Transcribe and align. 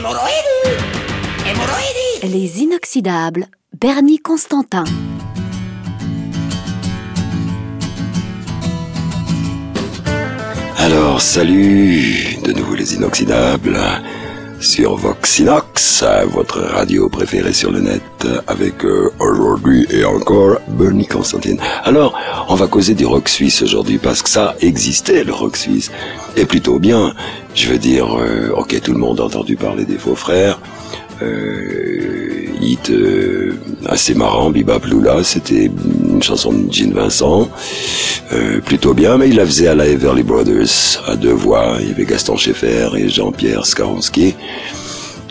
Hémorroïdes. 0.00 0.80
Hémorroïdes. 1.46 2.32
Les 2.32 2.62
inoxydables, 2.62 3.48
Bernie 3.78 4.18
Constantin. 4.18 4.84
Alors, 10.78 11.20
salut 11.20 12.38
de 12.42 12.52
nouveau 12.52 12.76
les 12.76 12.94
inoxydables 12.94 13.78
sur 14.60 14.96
Voxinox, 14.96 16.04
votre 16.28 16.60
radio 16.60 17.08
préférée 17.08 17.52
sur 17.52 17.70
le 17.72 17.80
net, 17.80 18.02
avec 18.46 18.84
euh, 18.84 19.10
aujourd'hui 19.18 19.86
et 19.90 20.04
encore 20.04 20.58
Bernie 20.68 21.06
Constantine. 21.06 21.58
Alors, 21.84 22.18
on 22.48 22.54
va 22.54 22.66
causer 22.66 22.94
du 22.94 23.06
rock 23.06 23.28
suisse 23.28 23.62
aujourd'hui 23.62 23.98
parce 23.98 24.22
que 24.22 24.28
ça 24.28 24.54
existait 24.60 25.24
le 25.24 25.32
rock 25.32 25.56
suisse 25.56 25.90
et 26.36 26.44
plutôt 26.44 26.78
bien. 26.78 27.14
Je 27.54 27.68
veux 27.68 27.78
dire, 27.78 28.14
euh, 28.18 28.52
ok, 28.54 28.80
tout 28.82 28.92
le 28.92 28.98
monde 28.98 29.20
a 29.20 29.24
entendu 29.24 29.56
parler 29.56 29.84
des 29.84 29.98
faux 29.98 30.14
frères. 30.14 30.60
Euh, 31.22 32.46
hit 32.60 32.90
euh, 32.90 33.54
assez 33.86 34.14
marrant, 34.14 34.50
Biba 34.50 34.78
Lula, 34.84 35.22
c'était 35.24 35.70
une 36.04 36.22
chanson 36.22 36.52
de 36.52 36.72
Gene 36.72 36.92
Vincent, 36.92 37.48
euh, 38.32 38.60
plutôt 38.60 38.94
bien, 38.94 39.16
mais 39.16 39.28
il 39.28 39.36
la 39.36 39.46
faisait 39.46 39.68
à 39.68 39.74
la 39.74 39.86
Everly 39.86 40.22
Brothers, 40.22 41.02
à 41.06 41.16
deux 41.16 41.32
voix, 41.32 41.76
il 41.80 41.88
y 41.88 41.90
avait 41.92 42.04
Gaston 42.04 42.36
Schaeffer 42.36 42.90
et 42.96 43.08
Jean-Pierre 43.08 43.66
Skaronski. 43.66 44.34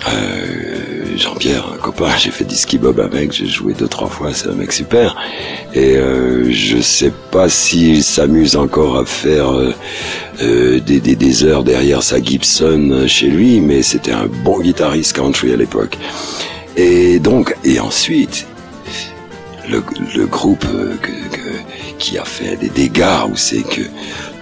Euh, 0.07 1.17
Jean-Pierre, 1.17 1.77
j'ai 2.17 2.31
fait 2.31 2.45
du 2.45 2.55
ski 2.55 2.77
bob 2.77 2.99
avec, 2.99 3.31
j'ai 3.31 3.45
joué 3.45 3.73
deux 3.73 3.87
trois 3.87 4.07
fois, 4.07 4.33
c'est 4.33 4.47
un 4.47 4.53
mec 4.53 4.71
super. 4.71 5.15
Et 5.73 5.97
euh, 5.97 6.51
je 6.51 6.81
sais 6.81 7.11
pas 7.31 7.49
s'il 7.49 8.03
s'amuse 8.03 8.55
encore 8.55 8.97
à 8.97 9.05
faire 9.05 9.51
euh, 9.51 9.73
euh, 10.41 10.79
des, 10.79 10.99
des, 10.99 11.15
des, 11.15 11.43
heures 11.43 11.63
derrière 11.63 12.03
sa 12.03 12.21
Gibson 12.21 13.05
chez 13.07 13.27
lui, 13.27 13.61
mais 13.61 13.81
c'était 13.81 14.11
un 14.11 14.27
bon 14.27 14.59
guitariste 14.59 15.15
country 15.15 15.53
à 15.53 15.57
l'époque. 15.57 15.97
Et 16.75 17.19
donc, 17.19 17.55
et 17.63 17.79
ensuite, 17.79 18.47
le, 19.69 19.83
le 20.15 20.25
groupe 20.25 20.65
qui 21.97 22.17
a 22.17 22.25
fait 22.25 22.55
des 22.55 22.69
dégâts, 22.69 23.25
où 23.31 23.35
c'est 23.35 23.63
que 23.63 23.81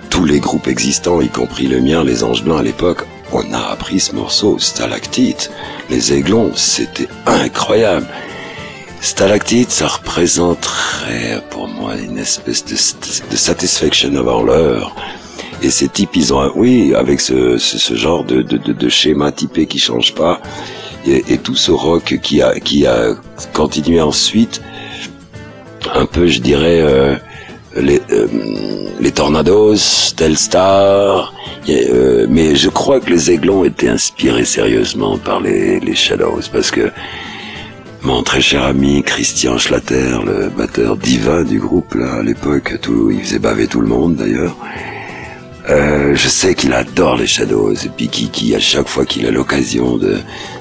tous 0.10 0.26
les 0.26 0.40
groupes 0.40 0.68
existants, 0.68 1.22
y 1.22 1.30
compris 1.30 1.68
le 1.68 1.82
mien, 1.82 2.04
les 2.04 2.24
Anges 2.24 2.44
Blancs 2.44 2.60
à 2.60 2.64
l'époque, 2.64 3.06
on 3.32 3.54
a 3.54 3.60
appris 3.72 4.00
ce 4.00 4.14
morceau, 4.14 4.58
Stalactite. 4.60 5.52
Les 5.90 6.14
aiglons, 6.14 6.52
c'était 6.56 7.08
incroyable. 7.26 8.08
Stalactite, 9.02 9.72
ça 9.72 9.88
représenterait 9.88 11.42
pour 11.50 11.68
moi 11.68 11.96
une 11.96 12.18
espèce 12.18 12.66
de, 12.66 12.76
de 13.32 13.36
satisfaction 13.36 14.16
avant 14.16 14.44
l'heure. 14.44 14.96
Et 15.62 15.70
ces 15.70 15.88
types, 15.88 16.16
ils 16.16 16.34
ont, 16.34 16.52
oui, 16.56 16.94
avec 16.96 17.20
ce, 17.20 17.58
genre 17.94 18.24
de, 18.24 18.90
schéma 18.90 19.32
typé 19.32 19.66
qui 19.66 19.80
change 19.80 20.14
pas, 20.14 20.42
et, 21.06 21.38
tout 21.38 21.56
ce 21.56 21.72
rock 21.72 22.20
qui 22.22 22.42
a, 22.42 22.60
qui 22.60 22.86
a 22.86 23.16
continué 23.54 24.02
ensuite, 24.02 24.62
un 25.94 26.06
peu, 26.06 26.28
je 26.28 26.40
dirais, 26.40 26.82
euh, 26.82 27.16
les, 27.76 28.02
euh, 28.12 28.28
les 29.00 29.12
Tornados, 29.12 30.14
Telstar, 30.16 31.34
euh, 31.70 32.28
mais 32.30 32.56
je 32.56 32.70
crois 32.70 33.00
que 33.00 33.10
les 33.10 33.32
Aiglons 33.32 33.64
étaient 33.64 33.90
inspirés 33.90 34.46
sérieusement 34.46 35.18
par 35.18 35.42
les, 35.42 35.80
les 35.80 35.96
Shadows, 35.96 36.42
parce 36.52 36.72
que 36.72 36.92
mon 38.04 38.24
très 38.24 38.42
cher 38.42 38.64
ami 38.64 39.04
Christian 39.04 39.58
Schlatter, 39.58 40.20
le 40.26 40.50
batteur 40.50 40.98
divin 40.98 41.44
du 41.44 41.60
groupe 41.60 41.94
là 41.96 42.16
à 42.20 42.24
l'époque, 42.24 42.76
tout, 42.82 43.12
il 43.12 43.22
faisait 43.22 43.40
baver 43.40 43.68
tout 43.68 43.82
le 43.82 43.88
monde 43.88 44.16
d'ailleurs. 44.16 44.56
Euh, 45.70 46.16
je 46.16 46.30
sais 46.30 46.56
qu'il 46.56 46.72
adore 46.72 47.18
les 47.18 47.28
Shadows 47.28 47.74
et 47.74 47.90
puis 47.90 48.08
qui, 48.08 48.56
à 48.56 48.60
chaque 48.60 48.88
fois 48.88 49.06
qu'il 49.06 49.26
a 49.26 49.32
l'occasion 49.32 49.98
de 49.98 50.20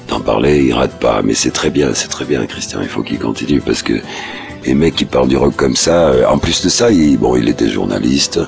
d'en 0.09 0.19
parler, 0.19 0.63
il 0.63 0.73
rate 0.73 0.99
pas. 0.99 1.21
Mais 1.23 1.33
c'est 1.33 1.51
très 1.51 1.69
bien, 1.69 1.93
c'est 1.93 2.09
très 2.09 2.25
bien, 2.25 2.45
Christian. 2.45 2.79
Il 2.81 2.89
faut 2.89 3.03
qu'il 3.03 3.19
continue 3.19 3.61
parce 3.61 3.81
que 3.81 3.93
les 4.65 4.73
mecs 4.73 4.95
qui 4.95 5.05
parlent 5.05 5.29
du 5.29 5.37
rock 5.37 5.55
comme 5.55 5.77
ça, 5.77 6.09
euh, 6.09 6.25
en 6.27 6.37
plus 6.37 6.61
de 6.61 6.69
ça, 6.69 6.89
bon, 7.19 7.37
il 7.37 7.47
était 7.47 7.69
journaliste 7.69 8.41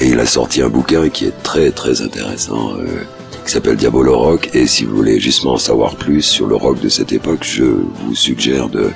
et 0.00 0.08
il 0.08 0.20
a 0.20 0.26
sorti 0.26 0.62
un 0.62 0.68
bouquin 0.68 1.08
qui 1.08 1.26
est 1.26 1.42
très 1.42 1.70
très 1.70 2.02
intéressant. 2.02 2.74
Euh, 2.78 3.04
qui 3.44 3.52
s'appelle 3.52 3.76
Diabolo 3.76 4.18
Rock. 4.18 4.50
Et 4.54 4.66
si 4.66 4.84
vous 4.84 4.96
voulez 4.96 5.20
justement 5.20 5.54
en 5.54 5.58
savoir 5.58 5.96
plus 5.96 6.22
sur 6.22 6.46
le 6.46 6.56
rock 6.56 6.80
de 6.80 6.88
cette 6.88 7.12
époque, 7.12 7.40
je 7.42 7.64
vous 7.64 8.14
suggère 8.14 8.70
de 8.70 8.90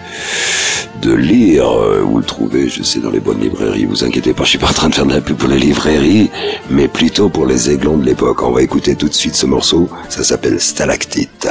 de 1.02 1.12
lire. 1.12 1.68
Euh, 1.68 2.02
vous 2.02 2.18
le 2.18 2.24
trouvez, 2.24 2.68
je 2.68 2.82
sais, 2.82 2.98
dans 3.00 3.10
les 3.10 3.20
bonnes 3.20 3.40
librairies. 3.40 3.84
Vous 3.84 4.04
inquiétez 4.04 4.32
pas, 4.32 4.44
je 4.44 4.50
suis 4.50 4.58
pas 4.58 4.68
en 4.68 4.72
train 4.72 4.88
de 4.88 4.94
faire 4.94 5.06
de 5.06 5.12
la 5.12 5.20
pub 5.20 5.36
pour 5.36 5.48
les 5.48 5.58
librairies, 5.58 6.30
mais 6.70 6.88
plutôt 6.88 7.28
pour 7.28 7.46
les 7.46 7.70
aiglons 7.70 7.98
de 7.98 8.04
l'époque. 8.04 8.42
On 8.42 8.50
va 8.50 8.62
écouter 8.62 8.96
tout 8.96 9.08
de 9.08 9.14
suite 9.14 9.34
ce 9.34 9.46
morceau. 9.46 9.88
Ça 10.08 10.24
s'appelle 10.24 10.60
Stalactite. 10.60 11.48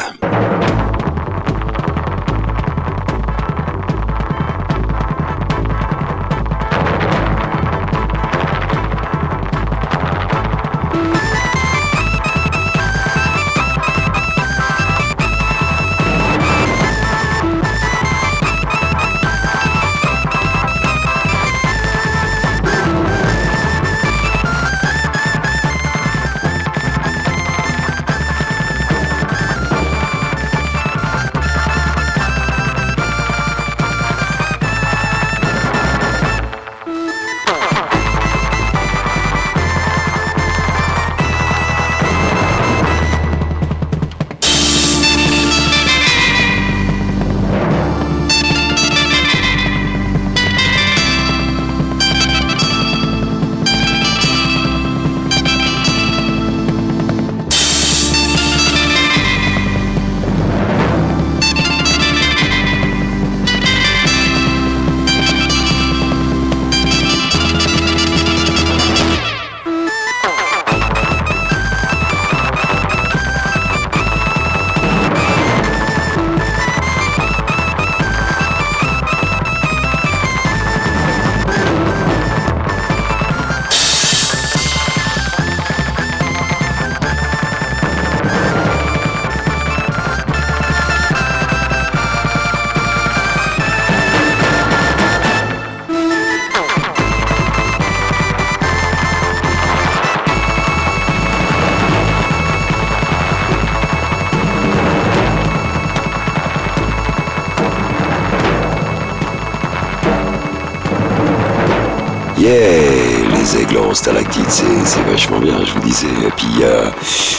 Les 112.48 113.62
aiglons 113.62 113.94
stalactites, 113.94 114.50
c'est 114.50 115.02
vachement 115.02 115.40
bien, 115.40 115.66
je 115.66 115.74
vous 115.74 115.82
disais. 115.82 116.08
Et 116.08 116.32
puis, 116.38 116.64
euh, 116.64 116.90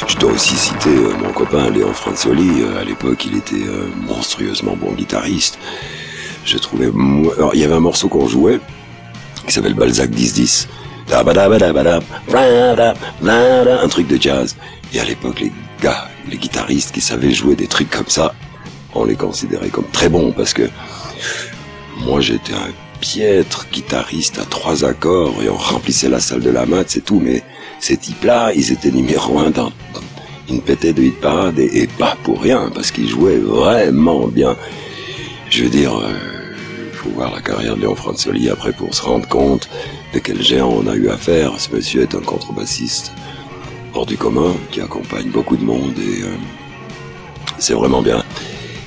je 0.06 0.16
dois 0.16 0.32
aussi 0.32 0.54
citer 0.54 0.90
euh, 0.90 1.14
mon 1.22 1.32
copain 1.32 1.70
Léon 1.70 1.94
Franzoli. 1.94 2.60
Euh, 2.60 2.82
à 2.82 2.84
l'époque, 2.84 3.24
il 3.24 3.38
était 3.38 3.54
euh, 3.54 3.88
monstrueusement 4.06 4.76
bon 4.76 4.92
guitariste. 4.92 5.58
Je 6.44 6.58
trouvais... 6.58 6.90
Alors, 7.38 7.54
il 7.54 7.60
y 7.60 7.64
avait 7.64 7.74
un 7.74 7.80
morceau 7.80 8.08
qu'on 8.08 8.28
jouait 8.28 8.60
qui 9.46 9.54
s'appelle 9.54 9.72
Balzac 9.72 10.10
10-10. 10.10 10.66
Un 13.82 13.88
truc 13.88 14.08
de 14.08 14.20
jazz. 14.20 14.56
Et 14.92 15.00
à 15.00 15.04
l'époque, 15.04 15.40
les 15.40 15.52
gars, 15.80 16.06
les 16.28 16.36
guitaristes 16.36 16.92
qui 16.92 17.00
savaient 17.00 17.32
jouer 17.32 17.56
des 17.56 17.66
trucs 17.66 17.88
comme 17.88 18.08
ça, 18.08 18.34
on 18.94 19.06
les 19.06 19.16
considérait 19.16 19.70
comme 19.70 19.88
très 19.90 20.10
bons 20.10 20.32
parce 20.32 20.52
que 20.52 20.68
moi 22.00 22.20
j'étais 22.20 22.52
un 22.52 22.87
piètre 23.00 23.66
guitariste 23.72 24.38
à 24.38 24.44
trois 24.44 24.84
accords 24.84 25.42
et 25.42 25.48
on 25.48 25.56
remplissait 25.56 26.08
la 26.08 26.20
salle 26.20 26.40
de 26.40 26.50
la 26.50 26.66
mat, 26.66 26.84
c'est 26.88 27.04
tout. 27.04 27.20
Mais 27.20 27.42
ces 27.80 27.96
types-là, 27.96 28.52
ils 28.54 28.72
étaient 28.72 28.90
numéro 28.90 29.38
un 29.38 29.50
dans, 29.50 29.72
une 30.48 30.60
pétée 30.60 30.92
de 30.92 31.02
hit 31.02 31.20
parade 31.20 31.58
et, 31.58 31.86
pas 31.86 32.16
pour 32.22 32.40
rien, 32.40 32.70
parce 32.74 32.90
qu'il 32.90 33.08
jouait 33.08 33.38
vraiment 33.38 34.26
bien. 34.28 34.56
Je 35.50 35.64
veux 35.64 35.70
dire, 35.70 35.92
il 36.92 36.96
faut 36.96 37.10
voir 37.10 37.34
la 37.34 37.40
carrière 37.40 37.76
de 37.76 37.82
Léon 37.82 37.94
Franzoli 37.94 38.50
après 38.50 38.72
pour 38.72 38.94
se 38.94 39.02
rendre 39.02 39.28
compte 39.28 39.68
de 40.12 40.18
quel 40.18 40.42
géant 40.42 40.70
on 40.70 40.86
a 40.86 40.94
eu 40.94 41.08
affaire. 41.08 41.58
Ce 41.58 41.74
monsieur 41.74 42.02
est 42.02 42.14
un 42.14 42.20
contrebassiste 42.20 43.12
hors 43.94 44.06
du 44.06 44.16
commun 44.16 44.54
qui 44.70 44.80
accompagne 44.80 45.28
beaucoup 45.30 45.56
de 45.56 45.64
monde 45.64 45.98
et 45.98 46.22
c'est 47.58 47.74
vraiment 47.74 48.02
bien. 48.02 48.22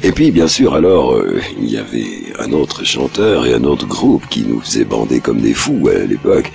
Et 0.03 0.11
puis, 0.11 0.31
bien 0.31 0.47
sûr, 0.47 0.73
alors, 0.73 1.13
euh, 1.13 1.39
il 1.59 1.69
y 1.69 1.77
avait 1.77 2.33
un 2.39 2.51
autre 2.53 2.83
chanteur 2.83 3.45
et 3.45 3.53
un 3.53 3.63
autre 3.63 3.85
groupe 3.85 4.27
qui 4.29 4.41
nous 4.41 4.59
faisait 4.59 4.83
bander 4.83 5.19
comme 5.19 5.41
des 5.41 5.53
fous 5.53 5.89
à 5.89 6.05
l'époque. 6.05 6.51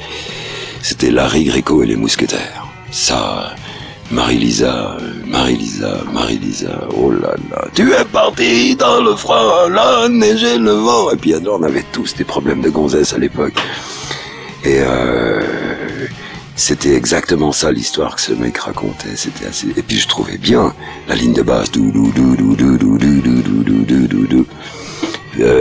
C'était 0.82 1.10
Larry 1.10 1.44
Greco 1.44 1.82
et 1.82 1.86
les 1.86 1.96
Mousquetaires. 1.96 2.66
Ça, 2.90 3.54
Marie-Lisa, 4.10 4.96
Marie-Lisa, 5.26 6.02
Marie-Lisa, 6.12 6.88
oh 6.96 7.10
là 7.10 7.34
là, 7.50 7.64
tu 7.74 7.92
es 7.92 8.04
parti 8.04 8.76
dans 8.76 9.00
le 9.00 9.14
froid, 9.14 9.68
la 9.68 10.08
neige 10.08 10.44
le 10.58 10.72
vent. 10.72 11.10
Et 11.10 11.16
puis 11.16 11.34
alors, 11.34 11.58
on 11.60 11.64
avait 11.64 11.84
tous 11.92 12.14
des 12.14 12.24
problèmes 12.24 12.60
de 12.60 12.70
gonzesse 12.70 13.12
à 13.12 13.18
l'époque. 13.18 13.54
Et 14.64 14.78
euh, 14.80 15.40
c'était 16.56 16.94
exactement 16.94 17.52
ça 17.52 17.70
l'histoire 17.70 18.16
que 18.16 18.22
ce 18.22 18.32
mec 18.32 18.56
racontait. 18.56 19.14
C'était 19.14 19.46
assez. 19.46 19.68
Et 19.76 19.82
puis 19.82 19.98
je 19.98 20.08
trouvais 20.08 20.38
bien 20.38 20.74
la 21.06 21.14
ligne 21.14 21.34
de 21.34 21.42
basse, 21.42 21.70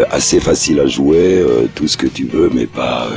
assez 0.10 0.40
facile 0.40 0.80
à 0.80 0.88
jouer, 0.88 1.46
tout 1.76 1.88
ce 1.88 1.98
que 1.98 2.08
tu 2.08 2.26
veux, 2.26 2.50
mais 2.54 2.66
pas. 2.66 3.10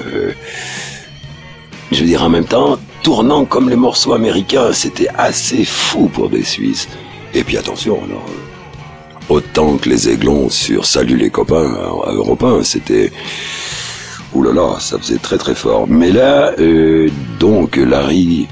je 1.93 2.01
veux 2.01 2.07
dire 2.07 2.25
en 2.25 2.29
même 2.29 2.47
temps, 2.47 2.79
tournant 3.05 3.45
comme 3.45 3.71
les 3.71 3.77
morceaux 3.77 4.13
américains, 4.13 4.73
c'était 4.73 5.09
assez 5.17 5.65
fou 5.65 6.09
pour 6.09 6.29
des 6.29 6.43
Suisses. 6.43 6.89
Et 7.33 7.45
puis 7.45 7.57
attention, 7.57 8.03
alors, 8.05 8.27
autant 9.29 9.77
que 9.77 9.89
les 9.89 10.09
aiglons 10.09 10.51
sur 10.51 10.85
Salut 10.85 11.17
les 11.17 11.31
copains 11.31 11.63
européens, 12.09 12.65
c'était 12.65 13.13
Ouh 13.13 13.58
là 14.53 14.61
là, 14.61 14.81
ça 14.81 14.99
faisait 14.99 15.19
très 15.19 15.39
très 15.39 15.55
fort. 15.55 15.87
Mais 15.89 16.11
là, 16.11 16.53
euh, 16.59 17.09
donc 17.39 17.77
Larry, 17.77 18.47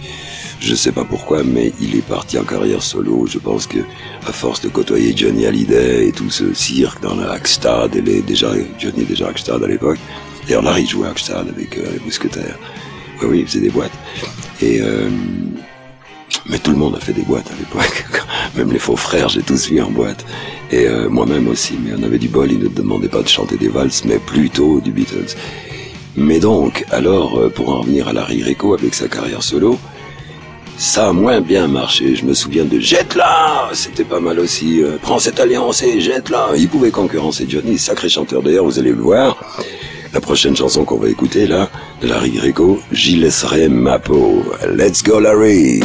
je 0.60 0.74
sais 0.74 0.92
pas 0.92 1.04
pourquoi, 1.04 1.42
mais 1.44 1.72
il 1.80 1.96
est 1.96 2.06
parti 2.06 2.38
en 2.38 2.44
carrière 2.44 2.82
solo. 2.82 3.26
Je 3.26 3.38
pense 3.38 3.66
que 3.66 3.78
à 4.26 4.32
force 4.32 4.60
de 4.60 4.68
côtoyer 4.68 5.16
Johnny 5.16 5.46
Hallyday 5.46 6.08
et 6.08 6.12
tout 6.12 6.30
ce 6.30 6.52
cirque 6.54 7.02
dans 7.02 7.14
la 7.14 7.32
Hackstad, 7.32 7.94
elle 7.94 8.08
est 8.08 8.22
déjà 8.22 8.52
Johnny 8.78 9.02
est 9.02 9.06
déjà 9.06 9.28
Hackstad 9.28 9.62
à 9.62 9.66
l'époque. 9.66 9.98
D'ailleurs, 10.46 10.62
Larry 10.62 10.86
jouait 10.86 11.08
à 11.08 11.10
Hackstad 11.10 11.48
avec 11.48 11.76
euh, 11.78 11.84
les 11.92 12.00
Mousquetaires. 12.04 12.58
Oui, 13.22 13.28
oui, 13.30 13.38
il 13.40 13.46
faisait 13.46 13.60
des 13.60 13.70
boîtes. 13.70 13.92
Et 14.60 14.80
euh, 14.80 15.08
mais 16.48 16.58
tout 16.58 16.70
le 16.72 16.76
monde 16.76 16.94
a 16.96 17.00
fait 17.00 17.12
des 17.12 17.22
boîtes 17.22 17.50
à 17.50 17.54
l'époque. 17.58 18.04
Même 18.56 18.72
les 18.72 18.78
faux 18.78 18.96
frères, 18.96 19.28
j'ai 19.28 19.42
tous 19.42 19.68
vu 19.68 19.80
en 19.80 19.90
boîte. 19.90 20.24
Et 20.70 20.88
moi-même 21.08 21.46
aussi. 21.46 21.78
Mais 21.80 21.92
on 21.96 22.02
avait 22.02 22.18
du 22.18 22.28
bol, 22.28 22.50
ils 22.50 22.58
ne 22.58 22.68
demandaient 22.68 23.08
pas 23.08 23.22
de 23.22 23.28
chanter 23.28 23.56
des 23.56 23.68
valses, 23.68 24.04
mais 24.04 24.18
plutôt 24.18 24.80
du 24.80 24.90
Beatles. 24.90 25.36
Mais 26.16 26.40
donc, 26.40 26.84
alors, 26.90 27.38
euh, 27.38 27.50
pour 27.50 27.68
en 27.70 27.80
revenir 27.80 28.08
à 28.08 28.12
Larry 28.12 28.38
Greco 28.38 28.72
avec 28.74 28.94
sa 28.94 29.06
carrière 29.08 29.42
solo, 29.42 29.78
ça 30.78 31.08
a 31.08 31.12
moins 31.12 31.40
bien 31.40 31.68
marché. 31.68 32.16
Je 32.16 32.24
me 32.24 32.32
souviens 32.34 32.64
de 32.64 32.78
Jette-là 32.78 33.68
C'était 33.72 34.04
pas 34.04 34.20
mal 34.20 34.40
aussi. 34.40 34.82
Euh, 34.82 34.96
Prends 35.00 35.18
cette 35.18 35.40
alliance 35.40 35.82
et 35.82 36.00
jette-la 36.00 36.50
Il 36.56 36.68
pouvait 36.68 36.90
concurrencer 36.90 37.46
Johnny, 37.48 37.78
sacré 37.78 38.08
chanteur 38.08 38.42
d'ailleurs, 38.42 38.64
vous 38.64 38.78
allez 38.78 38.92
le 38.92 39.02
voir. 39.02 39.36
La 40.14 40.20
prochaine 40.20 40.56
chanson 40.56 40.84
qu'on 40.84 40.98
va 40.98 41.08
écouter 41.08 41.46
là, 41.46 41.68
de 42.00 42.08
Larry 42.08 42.30
Greco, 42.30 42.80
J'y 42.92 43.16
laisserai 43.16 43.68
ma 43.68 43.98
peau. 43.98 44.42
Let's 44.74 45.02
go 45.02 45.20
Larry 45.20 45.80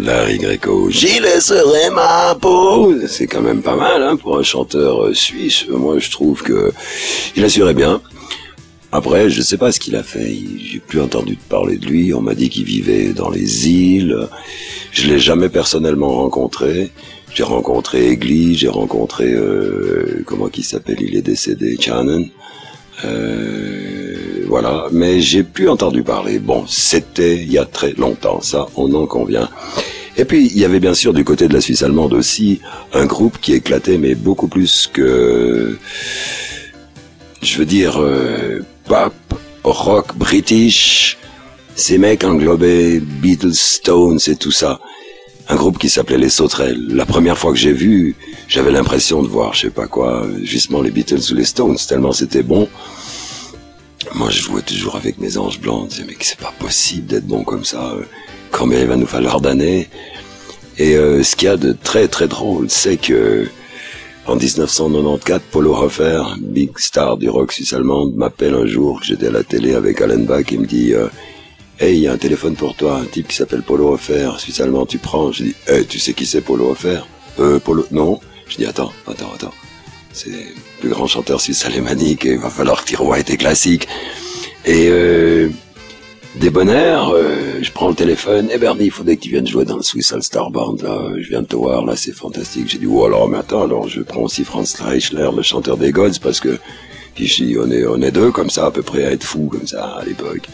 Larry 0.00 0.38
Greco, 0.38 0.90
j'y 0.90 1.20
laisserai 1.20 1.90
ma 1.90 2.34
peau. 2.40 2.94
C'est 3.06 3.26
quand 3.26 3.40
même 3.40 3.62
pas 3.62 3.76
mal 3.76 4.02
hein, 4.02 4.16
pour 4.16 4.38
un 4.38 4.42
chanteur 4.42 5.06
euh, 5.06 5.14
suisse. 5.14 5.66
Moi, 5.68 5.98
je 5.98 6.10
trouve 6.10 6.42
que 6.42 6.72
il 7.36 7.44
assurait 7.44 7.74
bien. 7.74 8.00
Après, 8.90 9.28
je 9.28 9.42
sais 9.42 9.58
pas 9.58 9.70
ce 9.72 9.80
qu'il 9.80 9.96
a 9.96 10.02
fait. 10.02 10.34
J'ai 10.58 10.78
plus 10.78 11.00
entendu 11.00 11.36
parler 11.48 11.76
de 11.76 11.86
lui. 11.86 12.14
On 12.14 12.20
m'a 12.20 12.34
dit 12.34 12.48
qu'il 12.48 12.64
vivait 12.64 13.12
dans 13.12 13.30
les 13.30 13.68
îles. 13.68 14.16
Je 14.92 15.08
l'ai 15.08 15.18
jamais 15.18 15.48
personnellement 15.48 16.10
rencontré. 16.10 16.90
J'ai 17.34 17.42
rencontré 17.42 18.08
Egli, 18.08 18.54
j'ai 18.56 18.68
rencontré 18.68 19.32
euh, 19.32 20.22
comment 20.26 20.48
qui 20.48 20.62
s'appelle, 20.62 20.96
il 21.00 21.14
est 21.14 21.22
décédé, 21.22 21.76
Channon. 21.78 22.24
Euh, 23.04 23.97
voilà, 24.48 24.86
mais 24.90 25.20
j'ai 25.20 25.42
plus 25.42 25.68
entendu 25.68 26.02
parler. 26.02 26.38
Bon, 26.38 26.64
c'était 26.66 27.36
il 27.36 27.52
y 27.52 27.58
a 27.58 27.64
très 27.64 27.92
longtemps, 27.92 28.40
ça, 28.40 28.66
on 28.76 28.92
en 28.94 29.06
convient. 29.06 29.48
Et 30.16 30.24
puis, 30.24 30.46
il 30.46 30.58
y 30.58 30.64
avait 30.64 30.80
bien 30.80 30.94
sûr 30.94 31.12
du 31.12 31.24
côté 31.24 31.46
de 31.46 31.54
la 31.54 31.60
Suisse 31.60 31.82
allemande 31.82 32.12
aussi 32.12 32.60
un 32.92 33.06
groupe 33.06 33.38
qui 33.40 33.52
éclatait, 33.52 33.98
mais 33.98 34.16
beaucoup 34.16 34.48
plus 34.48 34.90
que, 34.92 35.78
je 37.40 37.58
veux 37.58 37.64
dire, 37.64 38.00
euh, 38.00 38.64
pop, 38.84 39.14
rock 39.62 40.16
british. 40.16 41.18
Ces 41.76 41.98
mecs 41.98 42.24
englobaient 42.24 42.98
Beatles, 42.98 43.54
Stones 43.54 44.18
et 44.26 44.34
tout 44.34 44.50
ça. 44.50 44.80
Un 45.48 45.54
groupe 45.54 45.78
qui 45.78 45.88
s'appelait 45.88 46.18
Les 46.18 46.30
Sauterelles. 46.30 46.88
La 46.88 47.06
première 47.06 47.38
fois 47.38 47.52
que 47.52 47.58
j'ai 47.58 47.72
vu, 47.72 48.16
j'avais 48.48 48.72
l'impression 48.72 49.22
de 49.22 49.28
voir, 49.28 49.54
je 49.54 49.62
sais 49.62 49.70
pas 49.70 49.86
quoi, 49.86 50.26
justement 50.42 50.82
les 50.82 50.90
Beatles 50.90 51.20
ou 51.30 51.34
les 51.34 51.44
Stones, 51.44 51.76
tellement 51.88 52.12
c'était 52.12 52.42
bon. 52.42 52.68
Moi, 54.14 54.30
je 54.30 54.42
jouais 54.42 54.62
toujours 54.62 54.96
avec 54.96 55.18
mes 55.18 55.36
anges 55.38 55.60
blancs. 55.60 55.84
Je 55.90 55.96
disais, 55.96 56.04
mais 56.06 56.16
c'est 56.20 56.38
pas 56.38 56.52
possible 56.58 57.06
d'être 57.06 57.26
bon 57.26 57.44
comme 57.44 57.64
ça. 57.64 57.94
Combien 58.50 58.80
il 58.80 58.86
va 58.86 58.96
nous 58.96 59.06
falloir 59.06 59.40
d'années 59.40 59.88
Et 60.78 60.96
euh, 60.96 61.22
ce 61.22 61.36
qu'il 61.36 61.46
y 61.46 61.50
a 61.50 61.56
de 61.56 61.72
très 61.72 62.08
très 62.08 62.26
drôle, 62.28 62.70
c'est 62.70 62.96
que 62.96 63.48
en 64.26 64.36
1994, 64.36 65.40
Polo 65.50 65.74
Hofer, 65.74 66.22
big 66.40 66.78
star 66.78 67.16
du 67.16 67.28
rock 67.30 67.52
suisse 67.52 67.72
allemande, 67.72 68.14
m'appelle 68.14 68.54
un 68.54 68.66
jour 68.66 69.00
que 69.00 69.06
j'étais 69.06 69.28
à 69.28 69.30
la 69.30 69.42
télé 69.44 69.74
avec 69.74 70.00
Alan 70.00 70.18
Bach 70.18 70.44
et 70.50 70.58
me 70.58 70.66
dit 70.66 70.92
euh, 70.94 71.08
Hey, 71.78 71.96
il 71.96 72.02
y 72.02 72.08
a 72.08 72.12
un 72.12 72.18
téléphone 72.18 72.54
pour 72.54 72.74
toi, 72.74 72.98
un 72.98 73.04
type 73.04 73.28
qui 73.28 73.36
s'appelle 73.36 73.62
Polo 73.62 73.92
Hofer, 73.92 74.32
suisse 74.38 74.60
allemand, 74.60 74.84
tu 74.84 74.98
prends? 74.98 75.32
Je 75.32 75.44
dis 75.44 75.54
Hey, 75.66 75.86
tu 75.86 75.98
sais 75.98 76.12
qui 76.12 76.26
c'est 76.26 76.40
Polo 76.40 76.70
Hofer 76.70 77.00
Euh, 77.38 77.58
Polo, 77.60 77.86
non 77.90 78.20
Je 78.48 78.56
dis 78.56 78.66
Attends, 78.66 78.92
attends, 79.06 79.32
attends. 79.34 79.54
C'est 80.12 80.30
le 80.30 80.80
plus 80.80 80.88
grand 80.88 81.06
chanteur 81.06 81.40
suisse 81.40 81.64
alémanique 81.64 82.24
et 82.26 82.32
il 82.32 82.38
va 82.38 82.50
falloir 82.50 82.84
que 82.84 82.88
tu 82.88 82.96
revoies 82.96 83.22
tes 83.22 83.36
classiques. 83.36 83.88
Et 84.64 84.88
euh, 84.88 85.48
bonheurs, 86.50 87.10
euh, 87.10 87.58
je 87.62 87.70
prends 87.72 87.88
le 87.88 87.94
téléphone, 87.94 88.48
eh 88.52 88.58
Bernie, 88.58 88.86
il 88.86 88.90
faudrait 88.90 89.16
que 89.16 89.22
tu 89.22 89.30
viennes 89.30 89.46
jouer 89.46 89.64
dans 89.64 89.76
le 89.76 89.82
Swiss 89.82 90.12
All 90.12 90.22
Star 90.22 90.50
Band, 90.50 90.76
là, 90.82 91.10
je 91.18 91.28
viens 91.28 91.42
de 91.42 91.46
te 91.46 91.56
voir, 91.56 91.84
là, 91.84 91.94
c'est 91.96 92.12
fantastique. 92.12 92.68
J'ai 92.68 92.78
dit, 92.78 92.86
oh 92.86 93.04
alors, 93.04 93.28
mais 93.28 93.38
attends, 93.38 93.62
alors 93.62 93.88
je 93.88 94.00
prends 94.02 94.22
aussi 94.22 94.44
Franz 94.44 94.76
Reichler, 94.80 95.30
le 95.34 95.42
chanteur 95.42 95.76
des 95.76 95.92
Gods, 95.92 96.18
parce 96.22 96.40
que 96.40 96.58
ici, 97.18 97.56
on 97.60 97.70
est, 97.70 97.84
on 97.86 98.00
est 98.00 98.10
deux 98.10 98.30
comme 98.30 98.50
ça, 98.50 98.66
à 98.66 98.70
peu 98.70 98.82
près, 98.82 99.04
à 99.04 99.12
être 99.12 99.24
fous 99.24 99.48
comme 99.50 99.66
ça, 99.66 99.84
à 99.84 100.04
l'époque. 100.04 100.48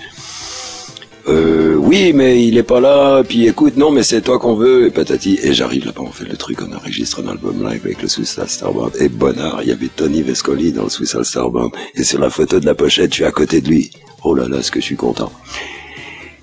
Euh, 1.27 1.75
oui, 1.77 2.13
mais 2.13 2.45
il 2.47 2.59
est 2.59 2.63
pas 2.63 2.81
là, 2.81 3.23
puis 3.23 3.47
écoute, 3.47 3.77
non, 3.77 3.91
mais 3.91 4.03
c'est 4.03 4.21
toi 4.21 4.39
qu'on 4.39 4.55
veut, 4.55 4.87
et 4.87 4.91
patati. 4.91 5.39
Et 5.43 5.55
j'arrive 5.55 5.87
là-bas, 5.87 6.03
on 6.03 6.13
fait 6.13 6.27
le 6.27 6.37
truc, 6.37 6.59
on 6.61 6.75
enregistre 6.75 7.23
un 7.25 7.29
album 7.29 7.67
live 7.67 7.81
avec 7.85 8.03
le 8.03 8.09
Swiss 8.09 8.39
All 8.39 8.49
Star 8.49 8.73
Band. 8.73 8.91
Et 9.01 9.09
bonheur, 9.09 9.61
il 9.63 9.69
y 9.69 9.73
avait 9.73 9.89
Tony 9.89 10.23
Vescoli 10.23 10.73
dans 10.73 10.85
le 10.85 10.91
Swiss 10.91 11.15
All 11.15 11.25
Star 11.25 11.51
Band. 11.51 11.71
Et 11.95 12.05
sur 12.05 12.19
la 12.21 12.29
photo 12.29 12.61
de 12.61 12.67
la 12.67 12.75
pochette, 12.75 13.11
je 13.11 13.17
suis 13.17 13.25
à 13.25 13.31
côté 13.31 13.61
de 13.61 13.69
lui. 13.69 13.91
Oh 14.23 14.35
là 14.35 14.49
là, 14.49 14.63
ce 14.63 14.71
que 14.71 14.81
je 14.81 14.85
suis 14.85 14.97
content. 14.97 15.33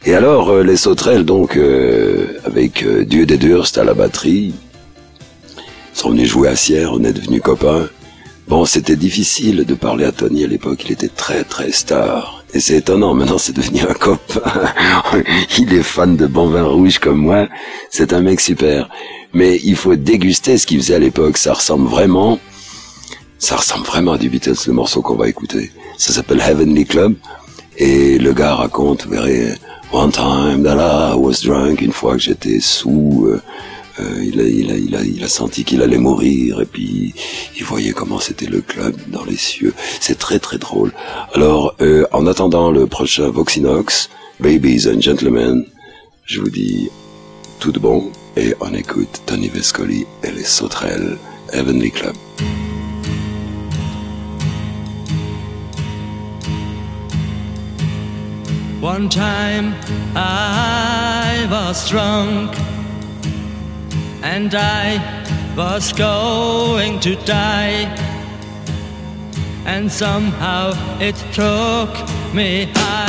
Et 0.03 0.15
alors, 0.15 0.49
euh, 0.49 0.63
les 0.63 0.77
sauterelles, 0.77 1.25
donc, 1.25 1.57
euh, 1.57 2.39
avec 2.43 2.83
euh, 2.83 3.05
Dieu 3.05 3.27
des 3.27 3.37
Durst 3.37 3.77
à 3.77 3.83
la 3.83 3.93
batterie, 3.93 4.53
sont 5.93 6.09
venus 6.09 6.29
jouer 6.29 6.49
à 6.49 6.55
Sierre, 6.55 6.91
on 6.93 7.03
est 7.03 7.13
devenus 7.13 7.41
copains. 7.41 7.87
Bon, 8.47 8.65
c'était 8.65 8.95
difficile 8.95 9.63
de 9.63 9.73
parler 9.75 10.05
à 10.05 10.11
Tony 10.11 10.43
à 10.43 10.47
l'époque, 10.47 10.83
il 10.85 10.91
était 10.91 11.07
très 11.07 11.43
très 11.43 11.71
star. 11.71 12.40
Et 12.53 12.59
c'est 12.59 12.77
étonnant, 12.77 13.13
maintenant 13.13 13.37
c'est 13.37 13.55
devenu 13.55 13.81
un 13.81 13.93
copain. 13.93 14.41
il 15.57 15.73
est 15.73 15.83
fan 15.83 16.17
de 16.17 16.27
bon 16.27 16.49
vin 16.49 16.63
rouge 16.63 16.99
comme 16.99 17.17
moi, 17.17 17.47
c'est 17.89 18.11
un 18.13 18.21
mec 18.21 18.41
super. 18.41 18.89
Mais 19.33 19.59
il 19.63 19.75
faut 19.75 19.95
déguster 19.95 20.57
ce 20.57 20.67
qu'il 20.67 20.79
faisait 20.79 20.95
à 20.95 20.99
l'époque, 20.99 21.37
ça 21.37 21.53
ressemble 21.53 21.87
vraiment, 21.87 22.39
ça 23.39 23.55
ressemble 23.55 23.85
vraiment 23.85 24.13
à 24.13 24.17
du 24.17 24.29
Beatles, 24.29 24.55
le 24.67 24.73
morceau 24.73 25.01
qu'on 25.01 25.15
va 25.15 25.29
écouter. 25.29 25.71
Ça 25.97 26.11
s'appelle 26.11 26.41
Heavenly 26.41 26.85
Club, 26.85 27.15
et 27.77 28.17
le 28.17 28.33
gars 28.33 28.55
raconte, 28.55 29.05
vous 29.05 29.11
verrez, 29.11 29.53
One 29.93 30.09
time 30.09 30.63
that 30.63 30.77
I 30.79 31.15
was 31.15 31.41
drunk, 31.43 31.81
une 31.81 31.91
fois 31.91 32.13
que 32.13 32.21
j'étais 32.21 32.61
sous, 32.61 33.27
euh, 33.27 33.41
euh, 34.01 34.23
il, 34.23 34.39
a, 34.39 34.43
il, 34.43 34.71
a, 34.71 34.75
il, 34.75 34.95
a, 34.95 35.03
il 35.03 35.23
a 35.23 35.27
senti 35.27 35.63
qu'il 35.63 35.81
allait 35.81 35.97
mourir 35.97 36.61
et 36.61 36.65
puis 36.65 37.13
il 37.57 37.63
voyait 37.63 37.91
comment 37.91 38.19
c'était 38.19 38.47
le 38.47 38.61
club 38.61 38.95
dans 39.07 39.23
les 39.23 39.37
cieux. 39.37 39.73
C'est 39.99 40.17
très 40.17 40.39
très 40.39 40.57
drôle. 40.57 40.91
Alors, 41.33 41.75
euh, 41.81 42.05
en 42.11 42.25
attendant 42.27 42.71
le 42.71 42.87
prochain 42.87 43.29
Voxinox, 43.29 44.09
Babies 44.39 44.87
and 44.87 45.01
Gentlemen, 45.01 45.65
je 46.25 46.39
vous 46.41 46.49
dis 46.49 46.89
tout 47.59 47.71
de 47.71 47.79
bon 47.79 48.11
et 48.35 48.55
on 48.59 48.73
écoute 48.73 49.21
Tony 49.25 49.49
Vescoli 49.49 50.05
et 50.23 50.31
les 50.31 50.43
sauterelles 50.43 51.17
Heavenly 51.53 51.91
Club. 51.91 52.15
One 58.81 59.09
time 59.09 59.75
I 60.15 61.47
was 61.51 61.87
drunk 61.87 62.55
and 64.23 64.53
I 64.53 64.99
was 65.55 65.93
going 65.93 66.99
to 67.01 67.15
die, 67.25 67.85
and 69.65 69.91
somehow 69.91 70.73
it 70.99 71.15
took 71.33 71.89
me 72.33 72.71
high. 72.75 73.00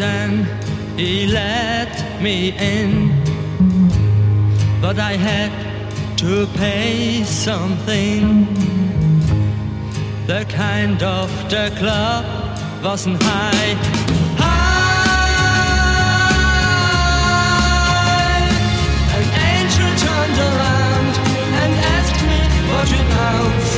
And 0.00 0.46
he 0.96 1.26
let 1.26 2.22
me 2.22 2.52
in, 2.56 3.10
but 4.80 4.96
I 4.96 5.14
had 5.14 5.50
to 6.18 6.46
pay 6.54 7.24
something. 7.24 8.46
The 10.26 10.44
kind 10.48 11.02
of 11.02 11.28
the 11.50 11.72
club 11.78 12.24
wasn't 12.84 13.20
high. 13.20 13.74
High. 14.38 14.68
An 19.16 19.24
angel 19.50 19.90
turned 20.04 20.38
around 20.48 21.12
and 21.60 21.72
asked 21.96 22.22
me 22.22 22.38
what 22.70 22.88
it 22.92 23.06
pounds. 23.16 23.77